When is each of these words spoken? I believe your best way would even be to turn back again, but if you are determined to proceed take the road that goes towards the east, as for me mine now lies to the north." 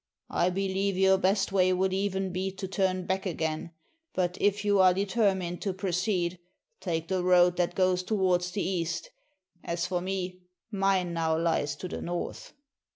I 0.31 0.49
believe 0.49 0.97
your 0.97 1.19
best 1.19 1.51
way 1.51 1.71
would 1.71 1.93
even 1.93 2.31
be 2.33 2.49
to 2.53 2.67
turn 2.67 3.05
back 3.05 3.27
again, 3.27 3.69
but 4.15 4.35
if 4.41 4.65
you 4.65 4.79
are 4.79 4.95
determined 4.95 5.61
to 5.61 5.73
proceed 5.75 6.39
take 6.79 7.07
the 7.07 7.23
road 7.23 7.55
that 7.57 7.75
goes 7.75 8.01
towards 8.01 8.49
the 8.49 8.63
east, 8.67 9.11
as 9.63 9.85
for 9.85 10.01
me 10.01 10.39
mine 10.71 11.13
now 11.13 11.37
lies 11.37 11.75
to 11.75 11.87
the 11.87 12.01
north." 12.01 12.53